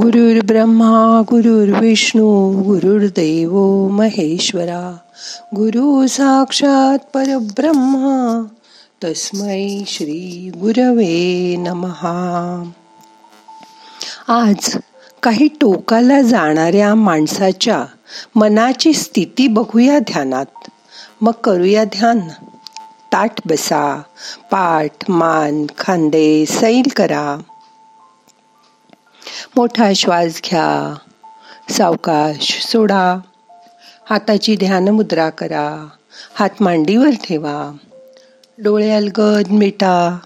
[0.00, 4.96] गुरुर् ब्रह्मा गुरुर्विष्णू गुरुर्देव महेश्वरा
[5.56, 8.46] गुरु साक्षात परब्रह्मा
[9.04, 12.70] तस्मै श्री गुरवे नमहा
[14.28, 14.76] आज
[15.22, 17.84] काही टोकाला जाणाऱ्या माणसाच्या
[18.36, 20.70] मनाची स्थिती बघूया ध्यानात.
[21.20, 22.20] मग करूया ध्यान.
[23.12, 24.02] ताट बसा
[24.50, 27.36] पाठ मान खांदे सैल करा.
[29.56, 30.94] मोठा श्वास घ्या.
[31.72, 33.16] सावकाश सोडा.
[34.10, 35.88] हाताची ध्यान मुद्रा करा.
[36.34, 37.76] हात मांडीवर ठेवा.
[38.58, 40.18] डोळे अलगद मिटा.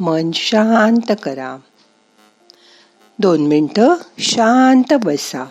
[0.00, 1.56] मन शांत करा.
[3.18, 5.44] दोन मिनटं शांत बसा.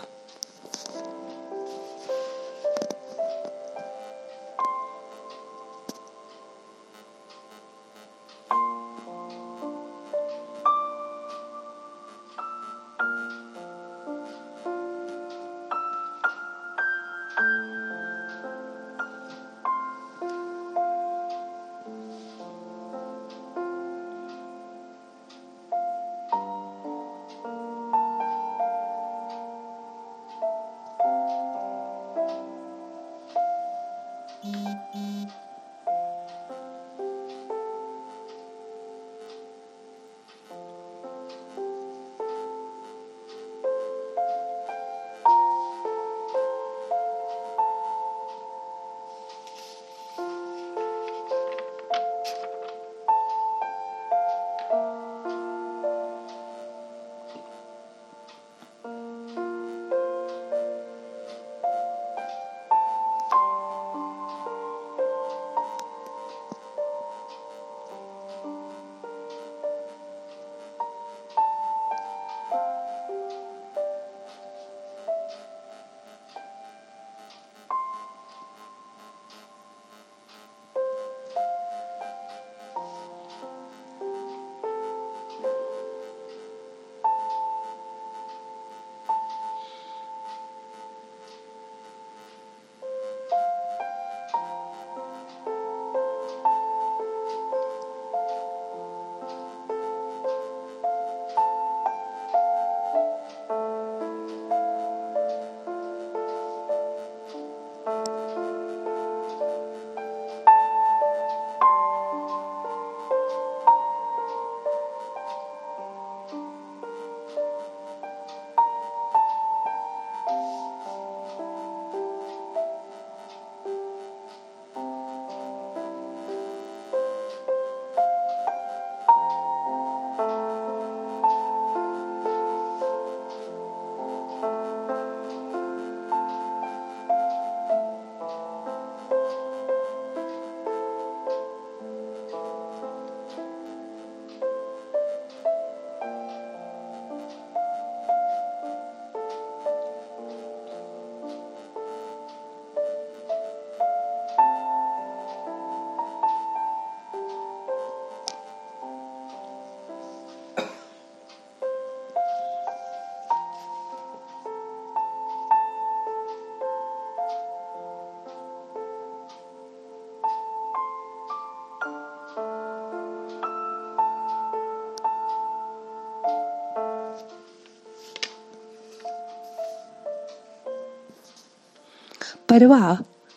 [182.50, 182.94] परवा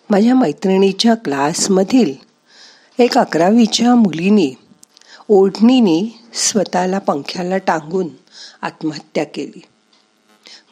[0.09, 2.13] माझ्या मैत्रिणीच्या क्लासमधील
[2.99, 4.53] एक अकरावीच्या मुलीनी
[5.29, 8.07] ओढणीनी स्वतःला पंख्याला टांगून
[8.61, 9.61] आत्महत्या केली.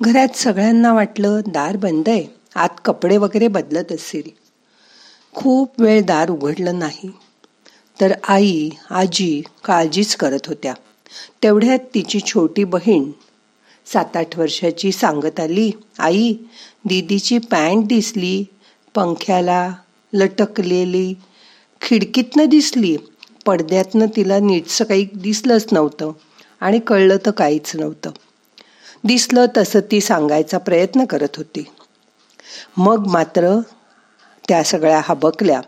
[0.01, 4.29] घरात सगळ्यांना वाटलं दार बंद आहे आत कपडे वगैरे बदलत असेल
[5.35, 7.11] खूप वेळ दार उघडलं नाही.
[8.01, 10.73] तर आई आजी काळजीच करत होत्या.
[11.43, 13.11] तेवढ्यात तिची छोटी बहीण
[13.93, 16.33] सात आठ वर्षाची सांगत आली आई
[16.85, 18.45] दीदीची पॅन्ट दिसली
[18.95, 19.73] पंख्याला
[20.13, 21.13] लटकलेली
[21.81, 22.97] खिडकीतनं दिसली
[23.45, 26.11] पडद्यातनं तिला नीटसं काही दिसलंच नव्हतं
[26.59, 28.11] आणि कळलं तर काहीच नव्हतं.
[29.03, 31.65] दिसलं तसं ती सांगायचा प्रयत्न करत होती.
[32.77, 33.59] मग मात्र
[34.47, 35.61] त्या सगळ्या हबकल्या.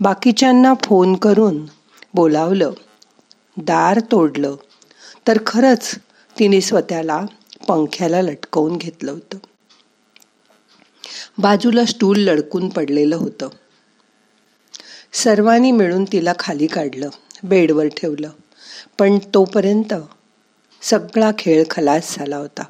[0.00, 1.66] बाकीच्यांना फोन करून
[2.14, 2.70] बोलावलं.
[3.56, 4.56] दार तोडलं.
[5.28, 5.94] तर खरंच
[6.40, 7.26] तिने स्वतःला
[7.68, 9.38] पंख्याला लटकवून घेतलं होतं.
[11.38, 13.48] बाजूला स्टूल लडकून पडलेलं होतं.
[15.12, 17.08] सर्वांनी मिळून तिला खाली काढलं
[17.42, 18.30] बेडवर ठेवलं.
[18.98, 19.94] पण तोपर्यंत
[20.82, 22.62] सगळा खेळ खलास झाला होता.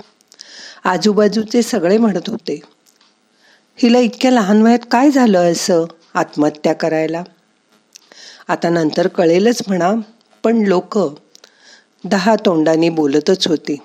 [0.85, 2.61] आजूबाजूचे सगळे म्हणत होते
[3.77, 5.85] हिला इतक्या लहान वयात काय झालं असं
[6.15, 7.23] आत्महत्या करायला?
[8.49, 9.93] आता नंतर कळेलच म्हणा
[10.43, 10.99] पण लोक
[12.05, 13.77] दहा तोंडांनी बोलतच होती.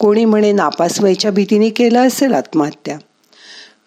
[0.00, 2.98] कोणी म्हणे नापास व्हायच्या भीतीने केलं असेल आत्महत्या.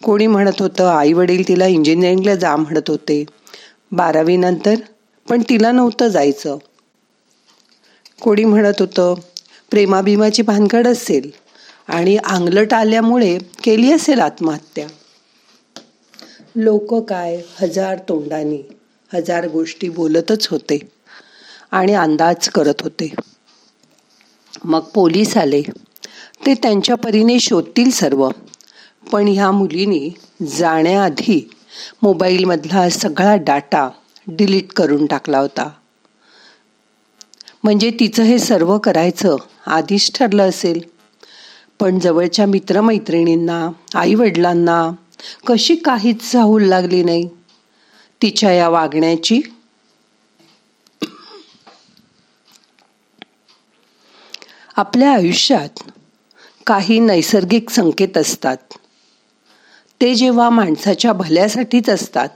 [0.03, 3.25] कोणी म्हणत होतं आई वडील तिला इंजिनिअरिंगला जा म्हणत होते.
[3.91, 4.75] बारावीनंतर
[5.29, 6.57] पण तिला नव्हतं जायचं.
[8.21, 9.13] कोणी म्हणत होतं
[9.71, 11.31] प्रेमाभिमाची भानगड असेल
[11.87, 14.87] आणि आंगलट आल्यामुळे केली असेल आत्महत्या.
[16.55, 18.69] लोक काय हजार तोंडाने
[19.13, 20.79] हजार गोष्टी बोलतच होते
[21.71, 23.13] आणि अंदाज करत होते.
[24.65, 25.61] मग पोलीस आले.
[26.45, 28.29] ते त्यांच्या परीने शोधतील सर्व.
[29.11, 30.15] पण ह्या मुलीने
[30.47, 31.49] जाण्याआधी
[32.03, 33.89] मोबाईलमधला सगळा डाटा
[34.27, 35.69] डिलीट करून टाकला होता.
[37.63, 40.81] म्हणजे तिचं हे सर्व करायचं आधीच ठरलं असेल.
[41.79, 44.91] पण जवळच्या मित्रमैत्रिणींना आईवडिलांना
[45.47, 47.29] कशी काहीच चाहूल लागली नाही.
[48.21, 49.41] तिच्या या वागण्याची
[54.77, 55.83] आपल्या आयुष्यात
[56.65, 58.57] काही नैसर्गिक संकेत असतात.
[60.01, 62.29] ते जेव्हा माणसाच्या भल्यासाठीच असतात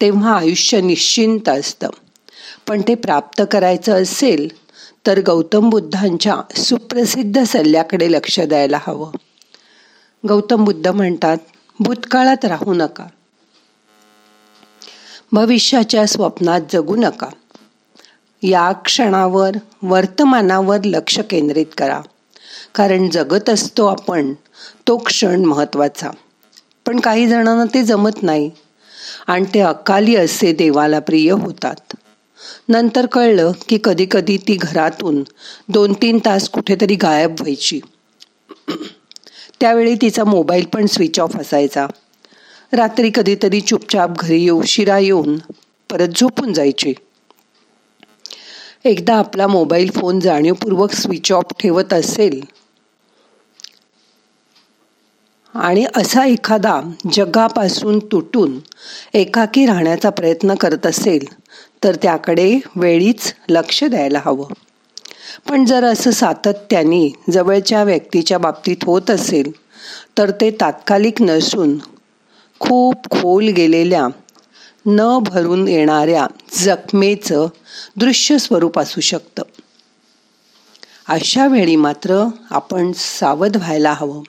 [0.00, 1.90] तेव्हा आयुष्य निश्चिंत असतं.
[2.68, 4.48] पण ते प्राप्त करायचं असेल
[5.06, 9.12] तर गौतम बुद्धांच्या सुप्रसिद्ध सल्ल्याकडे लक्ष द्यायला हवं.
[10.28, 11.38] गौतम बुद्ध म्हणतात
[11.80, 13.06] भूतकाळात राहू नका.
[15.32, 17.28] भविष्याच्या स्वप्नात जगू नका.
[18.46, 19.50] या क्षणावर
[19.82, 22.00] वर्तमानावर लक्ष केंद्रित करा.
[22.74, 24.32] कारण जगत असतो आपण
[24.88, 26.10] तो क्षण महत्त्वाचा
[26.86, 28.50] पण काही जणांना ते जमत नाही.
[29.26, 31.96] आणि ते अकाली असे देवाला प्रिय होतात.
[32.68, 35.22] नंतर कळलं की कधी कधी ती घरातून
[35.68, 37.80] दोन तीन तास कुठेतरी गायब व्हायची.
[39.60, 41.86] त्यावेळी तिचा मोबाईल पण स्विच ऑफ असायचा.
[42.72, 45.38] रात्री कधीतरी चुपचाप घरी उशिरा शिरा येऊन
[45.90, 46.94] परत झोपून जायची.
[48.84, 52.40] एकदा आपला मोबाईल फोन जाणीवपूर्वक स्विच ऑफ ठेवत असेल.
[55.54, 56.80] आणि असा एखादा
[57.12, 58.58] जगापासून तुटून
[59.14, 61.24] एकाकी राहण्याचा प्रयत्न करत असेल
[61.84, 64.52] तर त्याकडे वेळीच लक्ष द्यायला हवं.
[65.48, 69.50] पण जर असं सातत्याने जवळच्या व्यक्तीच्या बाबतीत होत असेल
[70.18, 71.76] तर ते तात्कालिक नसून
[72.60, 74.06] खूप खोल गेलेल्या
[74.86, 77.46] न भरून येणाऱ्या जखमेचं
[77.96, 79.42] दृश्य स्वरूप असू शकतं.
[81.08, 84.22] अशा वेळी मात्र आपण सावध व्हायला हवं.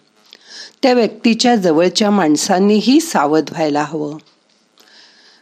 [0.84, 4.18] त्या व्यक्तीच्या जवळच्या माणसांनीही सावध व्हायला हवं.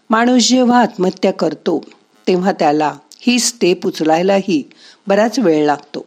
[0.09, 1.83] माणूस जेव्हा आत्महत्या करतो
[2.27, 4.69] तेव्हा त्याला ही स्टेप उचलायलाही
[5.07, 6.05] बराच वेळ लागतो.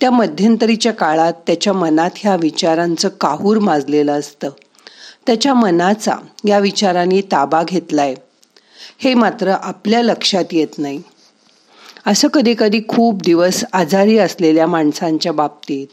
[0.00, 4.50] त्या मध्यंतरीच्या काळात त्याच्या मनात ह्या विचारांचं काहूर माजलेलं असतं.
[5.28, 6.14] त्याच्या मनाचा
[6.44, 8.14] या विचारांनी ताबा घेतलाय.
[8.98, 11.02] हे मात्र आपल्या लक्षात येत नाही.
[12.06, 15.86] असं कधी कधी खूप दिवस आजारी असलेल्या माणसांच्या बाबतीत.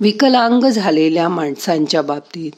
[0.00, 2.52] विकलांग झालेल्या माणसांच्या बाबतीत.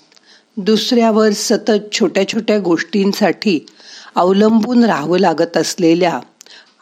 [0.56, 3.66] दुसऱ्यावर सतत छोट्या छोट्या गोष्टींसाठी
[4.14, 6.20] अवलंबून राहावं लागत असलेल्या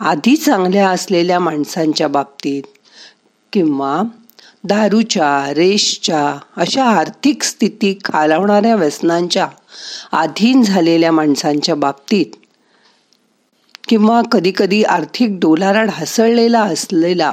[0.01, 2.63] आधी चांगल्या असलेल्या माणसांच्या बाबतीत
[3.53, 4.03] किंवा
[4.67, 9.49] दारूच्या रेशच्या अशा आर्थिक स्थिती खालावणाऱ्या व्यसनांच्या
[10.13, 12.37] अधीन झालेल्या माणसांच्या बाबतीत
[13.89, 17.33] किंवा कधीकधी आर्थिक डोलारा ढासळलेला असलेला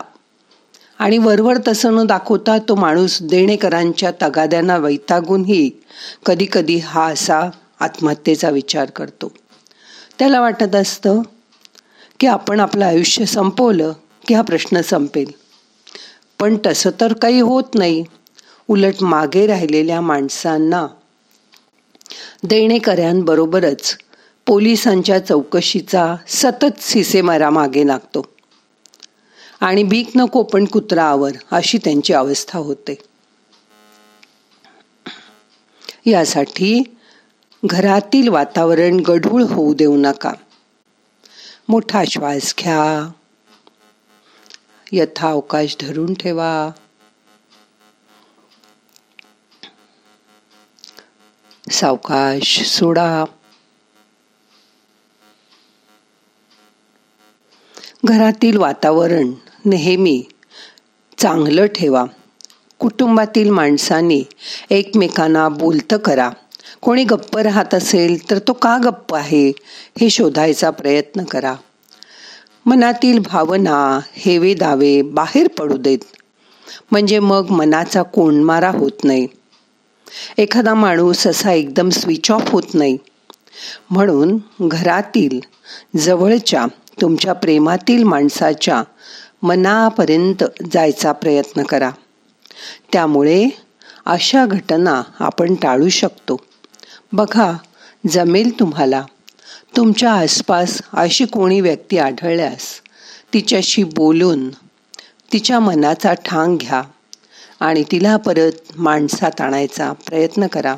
[0.99, 5.69] आणि वरवर तसं न दाखवता तो माणूस देणेकरांच्या तगाद्यांना वैतागूनही
[6.25, 9.31] कधीकधी हा असा आत्महत्येचा विचार करतो.
[10.19, 11.21] त्याला वाटत असतं
[12.19, 13.93] की आपण आपलं आयुष्य संपवलं
[14.27, 15.40] की हा प्रश्न संपेल.
[16.41, 18.03] पण तसं तर काही होत नाही.
[18.67, 20.87] उलट मागे राहिलेल्या माणसांना.
[22.43, 23.97] देणेकऱ्यांबरोबरच
[24.47, 28.25] पोलिसांच्या चौकशीचा सतत सिसेमारा मागे लागतो
[29.59, 32.95] आणि भीक नको पण कुत्रावर अशी त्यांची अवस्था होते.
[36.05, 36.83] यासाठी
[37.65, 40.33] घरातील वातावरण गढूळ होऊ देऊ नका.
[41.69, 43.11] मोठा श्वास घ्या.
[44.91, 46.71] यथावकाश धरून ठेवा.
[51.71, 53.25] सावकाश सोडा.
[58.05, 59.31] घरातील वातावरण
[59.65, 60.23] नेहमी
[61.17, 62.05] चांगलं ठेवा.
[62.79, 64.23] कुटुंबातील माणसांनी
[64.69, 66.29] एकमेकांना बोलतं करा.
[66.81, 69.49] कोणी गप्प राहत असेल तर तो का गप्प आहे
[70.01, 71.55] हे शोधायचा प्रयत्न करा.
[72.65, 75.97] मनातील भावना हेवे दावे बाहेर पडू देत.
[76.91, 79.27] म्हणजे मग मनाचा कोंडमारा होत नाही.
[80.37, 82.97] एखादा माणूस असा एकदम स्विच ऑफ होत नाही.
[83.89, 85.39] म्हणून घरातील
[85.97, 86.65] जवळच्या
[87.01, 88.83] तुमच्या प्रेमातील माणसाच्या
[89.43, 91.91] मनापर्यंत जायचा प्रयत्न करा.
[92.93, 93.49] त्यामुळे
[94.05, 96.37] अशा घटना आपण टाळू शकतो.
[97.13, 97.51] बघा
[98.09, 99.03] जमेल तुम्हाला.
[99.77, 102.67] तुमच्या आसपास अशी कोणी व्यक्ती आढळल्यास
[103.33, 104.49] तिच्याशी बोलून
[105.33, 106.81] तिच्या मनाचा ठांग घ्या
[107.59, 110.75] आणि तिला परत माणसात आणायचा प्रयत्न करा.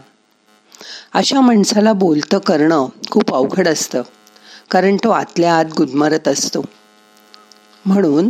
[1.14, 4.02] अशा माणसाला बोलतं करणं खूप अवघड असतं
[4.72, 6.62] कारण तो आतल्या आत गुदमरत असतो.
[7.86, 8.30] म्हणून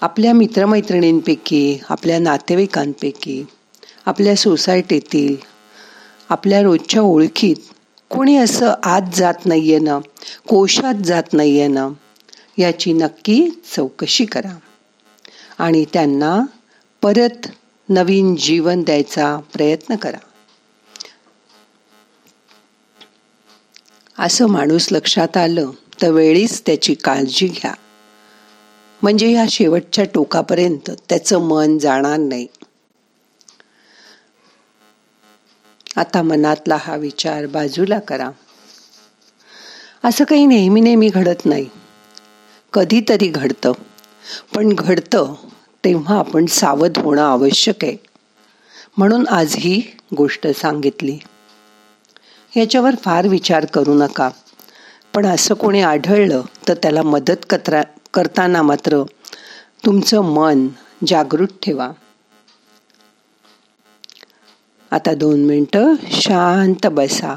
[0.00, 3.42] आपल्या मित्रमैत्रिणींपैकी आपल्या नातेवाईकांपैकी
[4.06, 5.36] आपल्या सोसायटीतील
[6.28, 7.56] आपल्या रोजच्या ओळखीत
[8.10, 9.98] कोणी असं आत जात नाहीये ना
[10.48, 11.88] कोशात जात नाहीये ना
[12.58, 14.58] याची नक्की चौकशी करा.
[15.58, 16.40] आणि त्यांना
[17.02, 17.48] परत
[17.88, 20.18] नवीन जीवन द्यायचा प्रयत्न करा.
[24.18, 25.70] असं माणूस लक्षात आलं
[26.02, 27.74] तर वेळीच त्याची काळजी घ्या.
[29.02, 32.46] म्हणजे या शेवटच्या टोकापर्यंत त्याचं मन जाणार नाही.
[35.98, 38.30] आता मनातला हा विचार बाजूला करा.
[40.04, 41.66] असं काही नेहमी नेहमी घडत नाही.
[42.72, 43.72] कधीतरी घडतं.
[44.54, 45.34] पण घडतं
[45.84, 47.96] तेव्हा आपण सावध होणं आवश्यक आहे.
[48.96, 49.82] म्हणून आज ही
[50.16, 51.18] गोष्ट सांगितली.
[52.56, 54.30] याच्यावर फार विचार करू नका.
[55.14, 57.82] पण असं कोणी आढळलं तर त्याला मदत कत्रा
[58.14, 59.02] करताना मात्र
[59.86, 60.68] तुमचं मन
[61.06, 61.90] जागृत ठेवा.
[64.90, 67.36] आता दोन मिनटं शांत बसा.